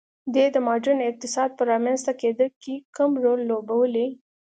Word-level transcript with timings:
دې 0.33 0.45
د 0.51 0.57
ماډرن 0.67 0.99
اقتصاد 1.09 1.49
په 1.55 1.63
رامنځته 1.71 2.11
کېدا 2.21 2.47
کې 2.61 2.73
کم 2.97 3.11
رول 3.23 3.39
لوبولی. 3.49 4.07